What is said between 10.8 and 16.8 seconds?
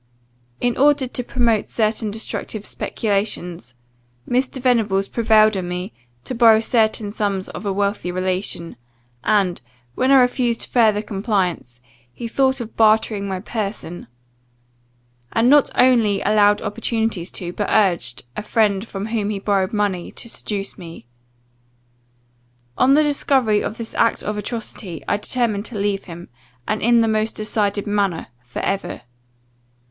compliance, he thought of bartering my person; and not only allowed